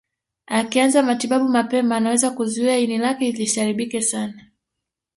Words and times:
Akianza 0.47 1.03
matibabu 1.03 1.49
mapema 1.49 1.97
anaweza 1.97 2.31
kuzuia 2.31 2.77
ini 2.77 2.97
lake 2.97 3.31
lisiharibike 3.31 4.01
sana 4.01 4.43